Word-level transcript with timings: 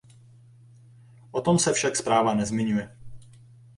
O 1.31 1.41
tom 1.41 1.59
se 1.59 1.73
však 1.73 1.95
zpráva 1.95 2.33
nezmiňuje. 2.33 2.97